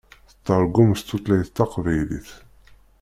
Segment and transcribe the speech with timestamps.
[0.29, 2.29] Tettargum s tutlayt taqbaylit.